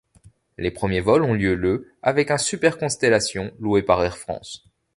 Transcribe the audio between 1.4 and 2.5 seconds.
le avec un